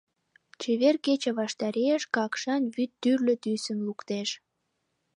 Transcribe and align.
Чевер 0.61 0.95
кече 1.05 1.31
ваштареш 1.39 2.01
Какшан 2.15 2.63
вӱд 2.75 2.91
тӱрлӧ 3.01 3.35
тӱсым 3.43 3.79
луктеш. 3.87 4.29